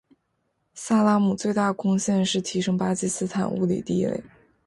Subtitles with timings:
[0.73, 4.23] 萨拉姆最大个贡献是提升巴基斯坦物理地位。